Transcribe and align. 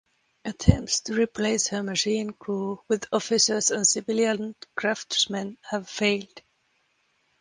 Attempts 0.45 1.01
to 1.01 1.13
replace 1.13 1.67
her 1.67 1.83
machine 1.83 2.31
crew 2.31 2.81
with 2.87 3.05
officers 3.11 3.69
and 3.69 3.85
civilian 3.85 4.55
craftsmen 4.75 5.59
have 5.65 5.87
failed. 5.87 6.41